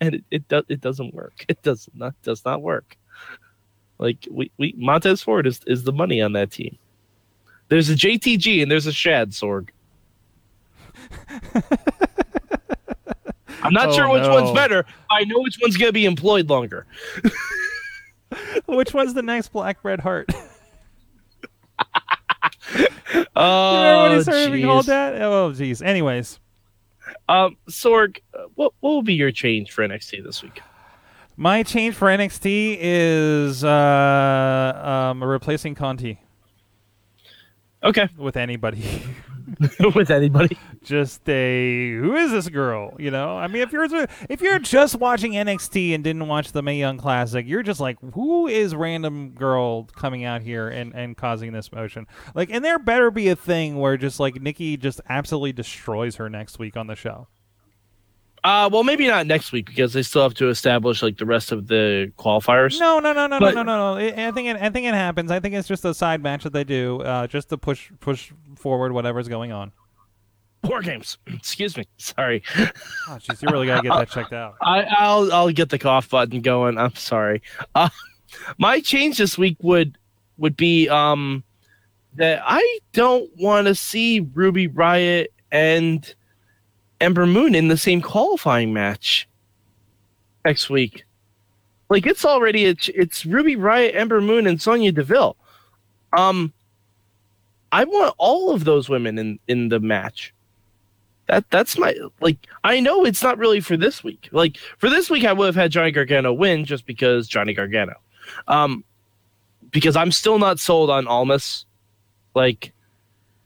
And 0.01 0.17
it 0.17 0.25
it, 0.33 0.49
do, 0.49 0.65
it 0.69 0.81
doesn't 0.81 1.15
work. 1.15 1.45
It 1.49 1.63
does 1.63 1.89
not 1.95 2.21
does 2.23 2.45
not 2.45 2.61
work. 2.61 2.97
Like 3.99 4.27
we, 4.33 4.51
we 4.59 4.75
Montez 4.77 5.23
Ford 5.23 5.47
is, 5.47 5.61
is 5.69 5.85
the 5.85 5.93
money 5.93 6.21
on 6.21 6.33
that 6.33 6.51
team. 6.51 6.77
There's 7.69 7.89
a 7.89 7.95
JTG 7.95 8.63
and 8.63 8.69
there's 8.69 8.89
a 8.89 8.93
Shad 8.93 9.31
Sorg. 9.31 9.69
I'm 13.63 13.73
not 13.73 13.89
Oh, 13.89 13.93
sure 13.93 14.09
which 14.11 14.23
no. 14.23 14.33
one's 14.35 14.53
better. 14.53 14.85
I 15.11 15.25
know 15.25 15.41
which 15.41 15.59
one's 15.61 15.77
gonna 15.77 15.93
be 15.93 16.07
employed 16.07 16.49
longer. 16.51 16.87
Which 18.67 18.95
one's 18.95 19.13
the 19.15 19.23
next 19.23 19.49
Black 19.49 19.83
Bret 19.83 19.99
Hart? 19.99 20.31
Oh, 23.35 23.77
Remember 23.77 24.03
when 24.09 24.17
he 24.19 24.23
started 24.23 24.53
being 24.53 24.67
called 24.67 24.87
that? 24.87 25.21
Oh, 25.21 25.51
jeez. 25.51 25.85
Anyways, 25.85 26.39
Um, 27.29 27.57
Sorg, 27.69 28.19
what 28.55 28.73
what 28.81 28.91
will 28.91 29.03
be 29.03 29.15
your 29.15 29.33
change 29.33 29.73
for 29.73 29.87
NXT 29.87 30.23
this 30.25 30.43
week? 30.43 30.61
my 31.37 31.63
change 31.63 31.95
for 31.97 32.07
NXT 32.09 32.77
is 32.81 33.65
uh, 33.65 35.09
um, 35.11 35.25
replacing 35.25 35.75
Conti 35.75 36.21
Okay, 37.83 38.09
with 38.17 38.37
anybody. 38.37 38.85
with 39.95 40.11
anybody. 40.11 40.57
just 40.83 41.29
a 41.29 41.93
who 41.95 42.17
is 42.17 42.31
this 42.31 42.49
girl? 42.49 42.95
You 42.99 43.11
know, 43.11 43.37
I 43.37 43.47
mean, 43.47 43.63
if 43.63 43.73
you're 43.73 43.87
if 44.29 44.41
you're 44.41 44.59
just 44.59 44.97
watching 44.97 45.33
NXT 45.33 45.95
and 45.95 46.05
didn't 46.05 46.27
watch 46.27 46.53
the 46.53 46.63
Mae 46.63 46.79
Young 46.79 46.99
Classic, 46.99 47.47
you're 47.47 47.63
just 47.63 47.81
like, 47.81 47.99
who 48.15 48.47
is 48.47 48.75
random 48.75 49.31
girl 49.31 49.85
coming 49.85 50.25
out 50.25 50.43
here 50.43 50.69
and 50.69 50.95
and 50.95 51.17
causing 51.17 51.53
this 51.53 51.73
motion? 51.73 52.07
Like, 52.35 52.51
and 52.51 52.65
there 52.65 52.79
better 52.79 53.11
be 53.11 53.29
a 53.29 53.37
thing 53.37 53.77
where 53.79 53.97
just 53.97 54.21
like 54.21 54.41
Nikki 54.41 54.77
just 54.77 55.01
absolutely 55.09 55.53
destroys 55.53 56.17
her 56.17 56.29
next 56.29 56.59
week 56.59 56.77
on 56.77 56.87
the 56.87 56.97
show. 56.97 57.29
Uh, 58.43 58.69
well, 58.73 58.83
maybe 58.85 59.07
not 59.07 59.27
next 59.27 59.53
week 59.53 59.67
because 59.67 59.93
they 59.93 60.03
still 60.03 60.23
have 60.23 60.35
to 60.35 60.49
establish 60.49 61.03
like 61.03 61.19
the 61.19 61.27
rest 61.27 61.53
of 61.53 61.67
the 61.67 62.11
qualifiers. 62.19 62.81
No, 62.81 62.99
no, 62.99 63.13
no, 63.13 63.27
no, 63.27 63.39
But- 63.39 63.55
no, 63.55 63.63
no, 63.63 63.95
no. 63.95 63.99
I 63.99 64.31
think 64.33 64.49
it, 64.49 64.57
I 64.57 64.71
think 64.71 64.87
it 64.87 64.95
happens. 64.95 65.31
I 65.31 65.41
think 65.41 65.55
it's 65.55 65.69
just 65.69 65.85
a 65.85 65.93
side 65.93 66.23
match 66.23 66.45
that 66.45 66.53
they 66.53 66.65
do, 66.65 67.03
uh, 67.03 67.27
just 67.27 67.51
to 67.51 67.59
push 67.59 67.91
push 68.01 68.33
forward 68.57 68.93
whatever's 68.93 69.29
going 69.29 69.53
on. 69.53 69.73
War 70.65 70.81
games. 70.83 71.19
Excuse 71.27 71.77
me. 71.77 71.87
Sorry. 71.99 72.43
Oh, 72.57 73.19
jeez, 73.19 73.43
you 73.43 73.49
really 73.51 73.67
gotta 73.67 73.87
get 73.87 73.97
that 73.97 74.11
checked 74.11 74.33
out. 74.33 74.55
I, 74.63 74.83
I'll 74.85 75.33
I'll 75.33 75.51
get 75.51 75.69
the 75.69 75.79
cough 75.79 76.09
button 76.09 76.41
going. 76.41 76.79
I'm 76.79 76.95
sorry. 76.95 77.43
Uh, 77.75 77.89
my 78.59 78.81
change 78.81 79.19
this 79.19 79.37
week 79.37 79.57
would 79.63 79.99
would 80.39 80.57
be 80.57 80.89
um 80.89 81.45
that 82.15 82.43
I 82.45 82.79
don't 82.93 83.31
want 83.37 83.67
to 83.69 83.75
see 83.75 84.21
Ruby 84.35 84.67
Riott 84.69 85.27
and 85.53 86.15
Ember 87.01 87.27
Moon 87.27 87.55
in 87.55 87.69
the 87.69 87.77
same 87.77 88.01
qualifying 88.01 88.73
match 88.73 89.29
next 90.45 90.71
week. 90.71 91.05
Like 91.89 92.07
it's 92.07 92.25
already 92.25 92.67
it's, 92.67 92.89
it's 92.95 93.27
Ruby 93.27 93.57
Riott, 93.57 93.95
Ember 93.95 94.21
Moon, 94.21 94.47
and 94.47 94.61
Sonya 94.61 94.93
Deville. 94.93 95.37
Um, 96.13 96.53
I 97.73 97.85
want 97.85 98.15
all 98.19 98.53
of 98.53 98.65
those 98.65 98.89
women 98.89 99.19
in 99.19 99.39
in 99.49 99.69
the 99.69 99.81
match. 99.81 100.35
That 101.27 101.49
that's 101.51 101.79
my 101.79 101.95
like. 102.21 102.39
I 102.65 102.81
know 102.81 103.05
it's 103.05 103.23
not 103.23 103.39
really 103.39 103.61
for 103.61 103.77
this 103.77 104.03
week. 104.03 104.29
Like 104.33 104.57
for 104.79 104.89
this 104.91 105.11
week, 105.11 105.25
I 105.25 105.33
would 105.33 105.47
have 105.47 105.55
had 105.55 105.71
Johnny 105.71 105.91
Gargano 105.91 106.33
win 106.33 106.65
just 106.65 106.87
because 106.87 107.29
Johnny 107.29 107.55
Gargano. 107.55 107.95
Um, 108.49 108.85
because 109.71 109.97
I'm 109.97 110.13
still 110.13 110.39
not 110.39 110.59
sold 110.59 110.91
on 110.91 111.07
Almas. 111.07 111.67
Like, 112.35 112.73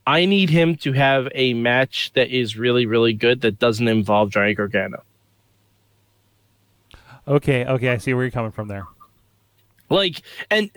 I 0.07 0.27
need 0.27 0.51
him 0.51 0.77
to 0.77 0.93
have 0.93 1.29
a 1.35 1.55
match 1.55 2.13
that 2.15 2.29
is 2.29 2.57
really 2.57 2.87
really 2.87 3.13
good 3.15 3.41
that 3.43 3.59
doesn't 3.59 3.89
involve 3.89 4.31
Johnny 4.31 4.55
Gargano. 4.55 5.03
Okay, 7.27 7.65
okay, 7.65 7.89
I 7.89 7.97
see 7.99 8.13
where 8.13 8.25
you're 8.25 8.31
coming 8.31 8.53
from 8.53 8.69
there. 8.69 8.87
Like, 9.89 10.23
and 10.51 10.71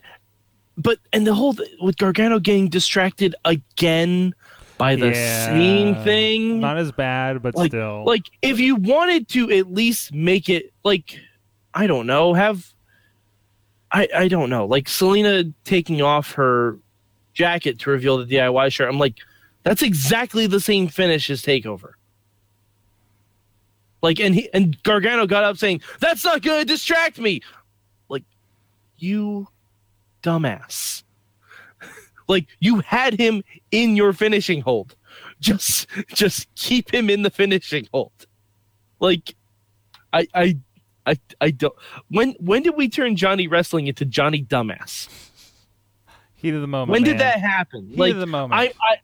but 0.78 1.00
and 1.12 1.26
the 1.28 1.34
whole 1.34 1.54
th- 1.54 1.70
with 1.82 1.98
Gargano 1.98 2.40
getting 2.40 2.70
distracted 2.70 3.36
again 3.44 4.34
by 4.78 4.96
the 4.96 5.08
Yeah. 5.08 5.46
same 5.48 5.96
thing. 6.04 6.60
Not 6.62 6.78
as 6.78 6.92
bad, 6.92 7.42
but 7.42 7.56
like, 7.56 7.72
still. 7.72 8.06
like 8.06 8.24
if 8.42 8.60
you 8.60 8.76
wanted 8.76 9.28
to 9.30 9.52
at 9.52 9.74
least 9.74 10.14
make 10.14 10.50
it 10.50 10.72
like 10.84 11.20
I 11.74 11.88
don't 11.88 12.08
know, 12.08 12.34
have 12.34 12.74
I 13.92 14.08
I 14.16 14.28
don't 14.28 14.50
know, 14.50 14.66
like 14.66 14.86
Zelina 14.86 15.52
taking 15.66 16.02
off 16.02 16.34
her 16.34 16.78
jacket 17.38 17.78
to 17.80 17.92
reveal 17.92 18.18
the 18.18 18.26
DIY 18.26 18.72
shirt. 18.72 18.90
I'm 18.90 18.98
like, 18.98 19.16
that's 19.64 19.84
exactly 19.84 20.48
the 20.48 20.60
same 20.60 20.88
finish 20.88 21.30
as 21.30 21.44
Takeover. 21.44 21.92
Like 24.02 24.20
and 24.20 24.34
he 24.34 24.50
and 24.54 24.82
Gargano 24.84 25.26
got 25.26 25.44
up 25.44 25.58
saying, 25.58 25.82
"That's 26.00 26.24
not 26.24 26.44
to 26.44 26.66
distract 26.66 27.20
me." 27.20 27.42
Like 28.10 28.24
you 28.98 29.48
dumbass. 30.24 31.04
like 32.28 32.48
you 32.60 32.80
had 32.82 33.20
him 33.20 33.44
in 33.72 33.96
your 33.96 34.14
finishing 34.14 34.62
hold. 34.62 34.96
Just 35.40 35.88
just 36.14 36.48
keep 36.56 36.94
him 36.94 37.10
in 37.10 37.24
the 37.24 37.32
finishing 37.32 37.88
hold. 37.92 38.28
Like 39.00 39.36
I 40.14 40.28
I 40.34 40.58
I 41.08 41.18
I 41.42 41.52
don't 41.52 41.76
when 42.10 42.36
when 42.40 42.62
did 42.62 42.76
we 42.76 42.88
turn 42.90 43.16
Johnny 43.16 43.48
wrestling 43.48 43.88
into 43.88 44.06
Johnny 44.06 44.44
dumbass? 44.44 45.27
Heat 46.38 46.54
of 46.54 46.62
the 46.62 46.68
moment. 46.68 46.92
when 46.92 47.04
did 47.04 47.18
man. 47.18 47.20
that 47.20 47.40
happen? 47.42 47.90
Heat 47.90 47.98
like 48.00 48.14
of 48.14 48.20
the 48.20 48.26
moment. 48.26 48.60
I, 48.60 48.74
I 48.82 48.98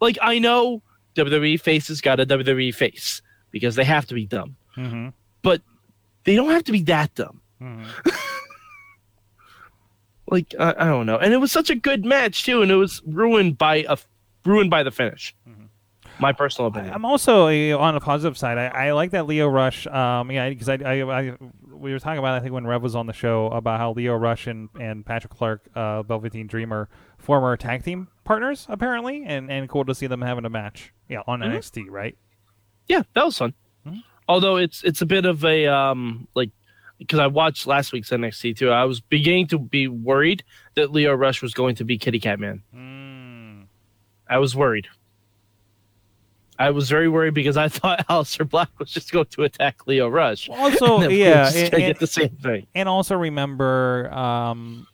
like 0.00 0.16
I 0.22 0.38
know 0.38 0.82
WWE 1.16 1.60
faces 1.60 2.00
got 2.00 2.18
a 2.20 2.26
WWE 2.26 2.74
face 2.74 3.20
because 3.50 3.74
they 3.74 3.84
have 3.84 4.06
to 4.06 4.14
be 4.14 4.24
dumb. 4.26 4.56
Mhm, 4.76 5.12
but 5.42 5.60
They 6.24 6.36
don't 6.36 6.50
have 6.50 6.64
to 6.64 6.72
be 6.72 6.82
that 6.82 7.14
dumb. 7.14 7.40
mhm. 7.60 7.86
Like 10.30 10.54
I, 10.58 10.74
I 10.78 10.84
don't 10.84 11.06
know. 11.06 11.16
And 11.16 11.32
it 11.32 11.38
was 11.38 11.50
such 11.50 11.70
a 11.70 11.74
good 11.74 12.04
match 12.04 12.44
too, 12.44 12.60
and 12.62 12.70
it 12.70 12.74
was 12.76 13.00
ruined 13.06 13.56
by 13.56 13.86
a 13.88 13.96
ruined 14.44 14.70
by 14.70 14.82
the 14.82 14.90
finish. 14.90 15.34
My 16.20 16.32
personal 16.32 16.68
opinion. 16.68 16.92
I'm 16.92 17.04
also 17.04 17.46
uh, 17.46 17.78
on 17.78 17.94
the 17.94 18.00
positive 18.00 18.36
side. 18.36 18.58
I, 18.58 18.88
I 18.88 18.92
like 18.92 19.12
that 19.12 19.26
Lio 19.28 19.46
Rush. 19.46 19.86
Um, 19.86 20.30
yeah, 20.32 20.48
because 20.48 20.68
I, 20.68 20.74
I, 20.74 21.02
I, 21.20 21.36
we 21.78 21.92
were 21.92 21.98
talking 21.98 22.18
about 22.18 22.34
I 22.34 22.40
think 22.40 22.52
when 22.52 22.66
Rev 22.66 22.82
was 22.82 22.94
on 22.96 23.06
the 23.06 23.12
show 23.12 23.46
about 23.48 23.78
how 23.80 23.92
Lio 23.92 24.14
Rush 24.16 24.46
and, 24.46 24.68
and 24.80 25.04
Patrick 25.06 25.32
Clark, 25.32 25.68
uh, 25.74 26.02
Velveteen 26.02 26.46
Dreamer, 26.46 26.88
former 27.18 27.56
tag 27.56 27.84
team 27.84 28.08
partners 28.24 28.66
apparently, 28.68 29.24
and 29.24 29.50
and 29.50 29.68
cool 29.68 29.84
to 29.84 29.94
see 29.94 30.06
them 30.06 30.20
having 30.22 30.44
a 30.44 30.50
match. 30.50 30.92
Yeah, 31.08 31.22
on 31.26 31.40
Mhm. 31.40 31.52
NXT, 31.56 31.86
right? 31.88 32.16
yeah, 32.88 33.02
that 33.14 33.24
was 33.24 33.36
fun. 33.38 33.54
Mhm. 33.86 34.02
Although 34.28 34.56
it's 34.56 34.82
it's 34.84 35.00
a 35.02 35.06
bit 35.06 35.24
of 35.24 35.44
a 35.44 35.66
um 35.66 36.28
like 36.34 36.50
because 36.98 37.18
I 37.20 37.26
watched 37.28 37.66
last 37.66 37.92
week's 37.92 38.10
NXT 38.10 38.56
too. 38.56 38.70
I 38.70 38.84
was 38.84 39.00
beginning 39.00 39.46
to 39.48 39.58
be 39.58 39.86
worried 39.88 40.42
that 40.74 40.90
Lio 40.90 41.14
Rush 41.14 41.40
was 41.42 41.54
going 41.54 41.76
to 41.76 41.84
be 41.84 41.96
Kitty 41.96 42.18
Cat 42.18 42.40
Man. 42.40 42.62
Mm. 42.74 43.66
I 44.28 44.38
was 44.38 44.54
worried. 44.56 44.88
I 46.58 46.70
was 46.70 46.88
very 46.90 47.08
worried 47.08 47.34
because 47.34 47.56
I 47.56 47.68
thought 47.78 48.06
Aleister 48.08 48.48
Black 48.48 48.68
was 48.78 48.90
just 48.90 49.12
going 49.12 49.26
to 49.26 49.42
attack 49.44 49.86
Lio 49.86 50.08
Rush. 50.08 50.48
Also, 50.48 50.94
And 50.94 51.02
then 51.04 51.10
we 51.10 51.18
were 51.20 51.24
yeah, 51.24 51.48
and, 51.54 51.74
and, 51.74 51.82
get 51.82 51.98
the 52.00 52.06
same 52.06 52.30
thing. 52.30 52.66
and 52.74 52.88
also 52.88 53.14
remember, 53.16 54.12
um, 54.12 54.86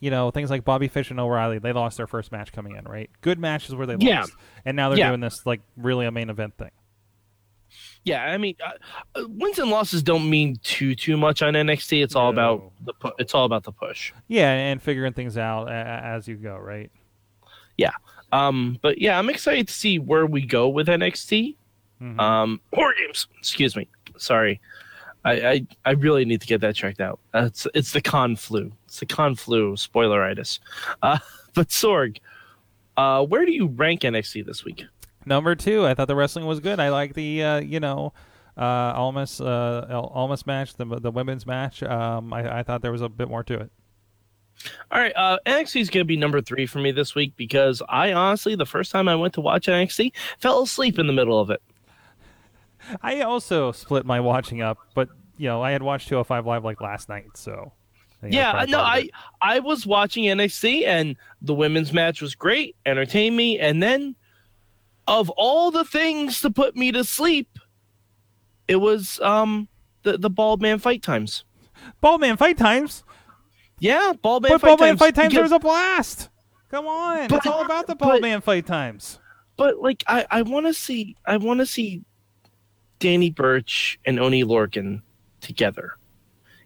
you 0.00 0.10
know, 0.10 0.30
things 0.30 0.48
like 0.48 0.64
Bobby 0.64 0.88
Fish 0.88 1.10
and 1.10 1.20
O'Reilly. 1.20 1.58
They 1.58 1.72
lost 1.74 1.98
their 1.98 2.06
first 2.06 2.32
match 2.32 2.52
coming 2.52 2.74
in, 2.76 2.84
right? 2.84 3.10
Good 3.20 3.38
matches 3.38 3.74
where 3.74 3.86
they 3.86 3.96
Yeah. 3.98 4.20
lost, 4.20 4.32
and 4.64 4.74
now 4.76 4.88
they're 4.88 4.98
Yeah. 4.98 5.08
doing 5.08 5.20
this 5.20 5.44
like 5.44 5.60
really 5.76 6.06
a 6.06 6.10
main 6.10 6.30
event 6.30 6.56
thing. 6.56 6.70
Yeah, 8.02 8.24
I 8.24 8.38
mean, 8.38 8.56
uh, 8.64 9.20
uh, 9.20 9.24
wins 9.28 9.58
and 9.58 9.70
losses 9.70 10.02
don't 10.02 10.28
mean 10.30 10.56
too 10.62 10.94
too 10.94 11.18
much 11.18 11.42
on 11.42 11.52
NXT. 11.54 12.02
It's 12.02 12.16
all 12.16 12.30
about 12.30 12.72
the 12.82 12.94
pu- 12.94 13.12
it's 13.18 13.34
all 13.34 13.44
about 13.44 13.64
the 13.64 13.72
push. 13.72 14.12
Yeah, 14.26 14.50
and 14.50 14.82
figuring 14.82 15.12
things 15.12 15.36
out 15.36 15.68
a- 15.68 15.72
as 15.72 16.26
you 16.26 16.36
go, 16.36 16.56
right? 16.56 16.90
Um, 18.32 18.78
but 18.82 19.00
yeah, 19.00 19.18
I'm 19.18 19.28
excited 19.28 19.68
to 19.68 19.74
see 19.74 19.98
where 19.98 20.26
we 20.26 20.42
go 20.42 20.68
with 20.68 20.88
NXT. 20.88 21.56
Mhm. 22.00 22.18
Um, 22.20 22.60
horror 22.72 22.94
games. 22.98 23.26
Excuse 23.38 23.76
me. 23.76 23.88
Sorry. 24.16 24.60
I, 25.24 25.32
I, 25.32 25.66
I 25.84 25.90
really 25.90 26.24
need 26.24 26.40
to 26.40 26.46
get 26.46 26.62
that 26.62 26.74
checked 26.74 27.00
out. 27.00 27.20
Uh, 27.34 27.44
it's 27.46 27.66
it's 27.74 27.92
the 27.92 28.00
con 28.00 28.36
flu. 28.36 28.72
It's 28.86 29.00
the 29.00 29.06
con 29.06 29.34
flu 29.34 29.74
spoileritis. 29.74 30.60
Uh, 31.02 31.18
but 31.54 31.68
Sorg, 31.68 32.18
uh, 32.96 33.24
where 33.26 33.44
do 33.44 33.52
you 33.52 33.66
rank 33.66 34.00
NXT 34.00 34.46
this 34.46 34.64
week? 34.64 34.84
Number 35.26 35.54
two, 35.54 35.84
I 35.86 35.92
thought 35.92 36.08
the 36.08 36.16
wrestling 36.16 36.46
was 36.46 36.60
good. 36.60 36.80
I 36.80 36.88
like 36.88 37.12
the 37.14 37.42
uh, 37.44 37.60
you 37.60 37.80
know 37.80 38.14
uh, 38.56 38.94
Almas 38.96 39.40
uh, 39.42 39.86
Al- 39.90 40.10
Almas 40.14 40.46
match, 40.46 40.74
the 40.74 40.86
the 40.86 41.10
women's 41.10 41.46
match. 41.46 41.82
Um, 41.82 42.32
I, 42.32 42.60
I 42.60 42.62
thought 42.62 42.80
there 42.80 42.92
was 42.92 43.02
a 43.02 43.08
bit 43.10 43.28
more 43.28 43.42
to 43.44 43.54
it. 43.60 43.70
All 44.90 45.00
right, 45.00 45.12
uh, 45.16 45.38
NXT 45.46 45.80
is 45.80 45.90
going 45.90 46.02
to 46.02 46.06
be 46.06 46.16
number 46.16 46.40
three 46.40 46.66
for 46.66 46.78
me 46.78 46.92
this 46.92 47.14
week 47.14 47.34
because 47.36 47.82
I 47.88 48.12
honestly, 48.12 48.54
the 48.54 48.66
first 48.66 48.92
time 48.92 49.08
I 49.08 49.14
went 49.14 49.34
to 49.34 49.40
watch 49.40 49.66
NXT, 49.66 50.12
fell 50.38 50.62
asleep 50.62 50.98
in 50.98 51.06
the 51.06 51.12
middle 51.12 51.38
of 51.38 51.50
it. 51.50 51.62
I 53.02 53.20
also 53.20 53.72
split 53.72 54.04
my 54.04 54.20
watching 54.20 54.62
up, 54.62 54.78
but 54.94 55.08
you 55.36 55.48
know 55.48 55.62
I 55.62 55.70
had 55.70 55.82
watched 55.82 56.08
205 56.08 56.46
live 56.46 56.64
like 56.64 56.80
last 56.80 57.08
night, 57.08 57.36
so 57.36 57.72
I 58.22 58.28
Yeah, 58.28 58.64
no, 58.68 58.80
I. 58.80 59.08
I 59.40 59.60
was 59.60 59.86
watching 59.86 60.24
NXT 60.24 60.86
and 60.86 61.16
the 61.40 61.54
women's 61.54 61.92
match 61.92 62.20
was 62.20 62.34
great, 62.34 62.76
entertained 62.86 63.36
me, 63.36 63.58
and 63.58 63.82
then 63.82 64.16
of 65.06 65.30
all 65.30 65.70
the 65.70 65.84
things 65.84 66.40
to 66.40 66.50
put 66.50 66.76
me 66.76 66.92
to 66.92 67.04
sleep, 67.04 67.58
it 68.66 68.76
was 68.76 69.20
um 69.20 69.68
the 70.02 70.18
the 70.18 70.30
bald 70.30 70.60
man 70.62 70.78
fight 70.78 71.02
times. 71.02 71.44
Bald 72.00 72.20
Man 72.20 72.36
Fight 72.36 72.58
Times. 72.58 73.04
Yeah, 73.80 74.12
bald 74.20 74.42
man 74.44 74.52
But 74.52 74.60
fight 74.60 74.66
Bald 74.68 74.80
Man 74.80 74.88
times. 74.90 74.98
Fight 75.00 75.14
Times, 75.14 75.28
because- 75.32 75.42
was 75.44 75.52
a 75.52 75.58
blast. 75.58 76.28
Come 76.70 76.86
on, 76.86 77.26
But- 77.28 77.38
it's 77.38 77.46
all 77.46 77.64
about 77.64 77.86
the 77.88 77.96
Bald 77.96 78.12
but- 78.14 78.22
Man 78.22 78.40
Fight 78.40 78.66
Times. 78.66 79.18
but 79.56 79.78
like 79.80 80.04
I 80.06 80.26
I 80.30 80.42
want 80.42 80.66
to 80.66 80.74
see 80.74 81.16
I 81.26 81.36
want 81.38 81.58
to 81.60 81.66
see 81.66 82.02
Danny 83.00 83.30
Burch 83.30 83.98
and 84.04 84.20
Oni 84.20 84.44
Lorcan 84.44 85.02
together, 85.40 85.96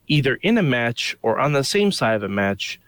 either 0.09 0.35
in 0.43 0.59
a 0.59 0.63
match 0.63 1.17
or 1.23 1.39
on 1.39 1.53
the 1.53 1.63
same 1.65 1.93
side 1.93 2.17
of 2.17 2.23
a 2.25 2.29
match. 2.29 2.81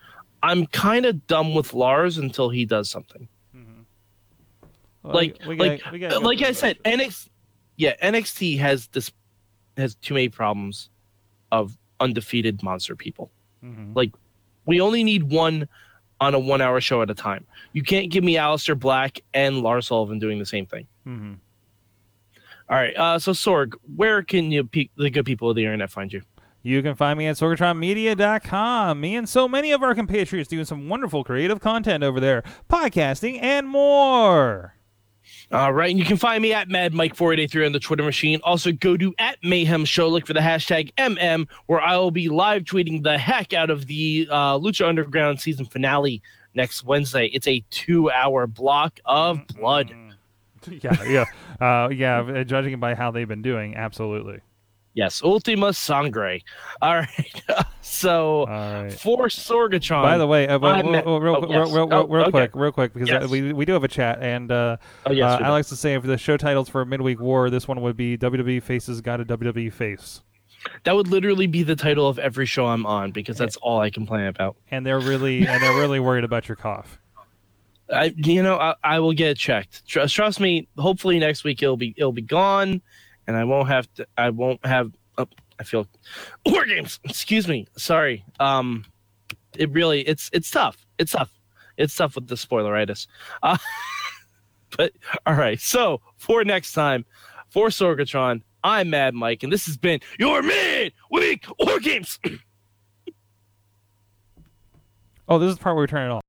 I'm 0.43 0.67
kind 0.67 1.07
of 1.07 1.27
dumb 1.27 1.55
with 1.55 1.73
Lars 1.73 2.19
until 2.19 2.51
he 2.51 2.65
does 2.67 2.91
something. 2.91 3.29
Mm-hmm. 3.57 3.83
like- 5.11 5.39
we 5.47 5.57
like- 5.57 5.83
gotta- 5.83 5.99
go 5.99 6.19
like 6.19 6.43
I 6.43 6.53
said, 6.53 6.79
NXT, 6.85 7.29
yeah, 7.77 7.95
NXT 8.03 8.59
has 8.59 8.89
this 8.89 9.13
has 9.77 9.95
too 9.95 10.15
many 10.15 10.29
problems 10.29 10.91
of 11.53 11.79
undefeated 12.01 12.63
monster 12.63 12.97
people. 12.97 13.31
Mhm. 13.67 13.97
Like 13.97 14.13
we 14.67 14.81
only 14.81 15.03
need 15.05 15.25
one 15.25 15.69
on 16.21 16.35
a 16.35 16.39
one 16.39 16.61
hour 16.61 16.81
show 16.81 17.03
at 17.03 17.11
a 17.11 17.15
time. 17.15 17.45
You 17.73 17.83
can't 17.83 18.11
give 18.11 18.25
me 18.25 18.35
Aleister 18.37 18.79
Black 18.79 19.21
and 19.35 19.61
Lars 19.63 19.89
Sullivan 19.89 20.19
doing 20.19 20.39
the 20.39 20.47
same 20.47 20.65
thing. 20.67 20.87
Mhm. 21.07 21.39
All 22.69 22.77
right, 22.77 22.97
uh, 22.97 23.19
so 23.19 23.33
Sorg, 23.33 23.75
where 23.95 24.23
can 24.23 24.51
you 24.51 24.65
pe- 24.65 24.89
the 24.97 25.11
good 25.11 25.25
people 25.25 25.51
of 25.51 25.57
the 25.57 25.63
internet 25.65 25.91
find 25.91 26.13
you? 26.13 26.23
You 26.63 26.83
can 26.83 26.97
find 26.97 27.17
me 27.17 27.27
at 27.27 27.37
sorgatronmedia.com. 27.37 29.01
Me 29.01 29.15
and 29.15 29.29
so 29.29 29.47
many 29.47 29.71
of 29.71 29.83
our 29.85 29.95
compatriots 29.95 30.49
doing 30.49 30.65
some 30.65 30.89
wonderful 30.89 31.23
creative 31.23 31.61
content 31.61 32.03
over 32.03 32.19
there, 32.19 32.43
podcasting 32.69 33.41
and 33.41 33.69
more. 33.69 34.75
All 35.53 35.73
right, 35.73 35.91
and 35.91 35.99
you 35.99 36.05
can 36.05 36.17
find 36.17 36.43
me 36.43 36.53
at 36.53 36.69
Mad 36.69 36.93
Mike 36.93 37.15
483 37.15 37.67
on 37.67 37.73
the 37.73 37.81
Twitter 37.81 38.03
machine. 38.03 38.41
Also, 38.43 38.73
go 38.73 38.97
to 38.97 39.15
at 39.19 39.39
Mayhem 39.43 39.85
Show. 39.85 40.09
Look 40.09 40.27
for 40.27 40.33
the 40.33 40.41
hashtag 40.41 40.93
MM, 40.95 41.47
where 41.67 41.81
I 41.81 41.97
will 41.97 42.11
be 42.11 42.29
live 42.29 42.65
tweeting 42.65 43.03
the 43.03 43.17
heck 43.17 43.53
out 43.53 43.71
of 43.71 43.87
the 43.87 44.29
uh, 44.31 44.59
Lucha 44.59 44.89
Underground 44.89 45.41
season 45.41 45.67
finale 45.67 46.23
next 46.55 46.85
Wednesday. 46.85 47.27
It's 47.27 47.47
a 47.47 47.63
two-hour 47.71 48.47
block 48.47 49.01
of 49.05 49.47
blood. 49.49 49.95
Yeah, 50.69 51.05
yeah, 51.05 51.25
uh, 51.61 51.89
yeah. 51.91 52.43
Judging 52.43 52.81
by 52.81 52.97
how 52.97 53.13
they've 53.13 53.29
been 53.29 53.43
doing, 53.43 53.77
absolutely. 53.77 54.41
Yes, 54.97 55.23
Ultima 55.23 55.75
Sangre. 55.75 56.43
All 56.81 56.95
right, 56.97 57.43
so 57.83 58.41
All 58.41 58.47
right. 58.47 58.93
for 58.93 59.29
Sorgatron. 59.29 60.03
By 60.03 60.17
the 60.17 60.27
way, 60.27 60.49
uh, 60.49 60.59
well, 60.59 60.73
I'm 60.75 60.87
well, 60.87 61.03
well, 61.05 61.21
real, 61.21 61.35
oh, 61.37 61.47
yes. 61.49 61.71
real, 61.71 61.87
real, 61.87 61.89
Oh, 61.93 62.07
real 62.09 62.23
okay. 62.23 62.31
quick, 62.31 62.51
real 62.55 62.73
quick, 62.73 62.95
because 62.95 63.11
uh, 63.11 63.21
Yes. 63.21 63.31
we 63.31 63.53
we 63.53 63.67
do 63.67 63.75
have 63.75 63.85
a 63.85 63.89
chat, 63.89 64.23
and 64.23 64.51
uh, 64.51 64.79
oh 65.05 65.13
yes, 65.13 65.39
uh, 65.41 65.45
I 65.45 65.51
like 65.51 65.67
to 65.67 65.77
say 65.77 65.99
for 66.01 66.07
the 66.07 66.17
show 66.17 66.39
titles 66.39 66.71
for 66.71 66.83
Midweek 66.87 67.21
War, 67.21 67.51
this 67.51 67.69
one 67.69 67.81
would 67.83 67.97
be 67.97 68.17
WWE 68.17 68.63
faces 68.63 69.03
got 69.03 69.21
a 69.21 69.25
WWE 69.27 69.71
face. 69.71 70.23
That 70.85 70.97
would 70.97 71.09
literally 71.09 71.47
be 71.47 71.63
the 71.63 71.77
title 71.77 72.09
of 72.09 72.19
every 72.19 72.47
show 72.47 72.67
I'm 72.67 72.87
on 72.87 73.13
because 73.13 73.37
that's 73.37 73.57
all 73.59 73.79
I 73.81 73.91
complain 73.91 74.27
about. 74.27 74.57
And 74.71 74.85
they're 74.85 74.99
really 74.99 75.47
and 75.47 75.63
they're 75.63 75.77
really 75.77 76.01
worried 76.01 76.25
about 76.25 76.49
your 76.49 76.57
cough. 76.57 76.99
I, 77.93 78.13
you 78.17 78.43
know, 78.43 78.57
I, 78.57 78.75
I 78.83 78.99
will 78.99 79.13
get 79.13 79.29
it 79.33 79.39
checked. 79.39 79.87
Trust, 79.87 80.15
trust 80.15 80.41
me. 80.41 80.67
Hopefully 80.77 81.19
next 81.21 81.45
week 81.45 81.63
it'll 81.63 81.77
be 81.77 81.95
it'll 81.97 82.11
be 82.13 82.23
gone, 82.23 82.81
and 83.27 83.37
I 83.37 83.45
won't 83.45 83.69
have 83.69 83.93
to. 83.95 84.07
I 84.17 84.31
won't 84.31 84.65
have. 84.65 84.93
Oh, 85.19 85.27
I 85.59 85.65
feel 85.65 85.87
war 86.45 86.65
games. 86.65 87.01
Excuse 87.05 87.49
me. 87.49 87.67
Sorry. 87.77 88.25
Um, 88.41 88.85
it 89.57 89.71
really 89.71 90.03
it's 90.03 90.31
it's 90.33 90.51
tough. 90.51 90.87
It's 90.99 91.13
tough. 91.13 91.33
It's 91.77 91.95
tough 91.95 92.15
with 92.15 92.29
the 92.29 92.35
spoileritis. 92.37 93.07
Uh, 93.43 93.59
but 94.77 94.93
all 95.27 95.35
right. 95.35 95.61
So 95.61 96.01
for 96.17 96.45
next 96.45 96.73
time, 96.73 97.05
for 97.51 97.69
Sorgatron, 97.69 98.43
I'm 98.65 98.91
Mad 98.91 99.15
Mike, 99.15 99.43
and 99.43 99.53
this 99.53 99.67
has 99.67 99.77
been 99.77 100.01
your 100.19 100.43
mid 100.43 100.93
week 101.11 101.47
war 101.59 101.79
games. 101.81 102.19
Oh, 105.29 105.41
this 105.41 105.51
is 105.51 105.57
the 105.57 105.63
part 105.63 105.75
where 105.75 105.83
we 105.83 105.89
turn 105.89 106.09
it 106.09 106.15
off. 106.15 106.25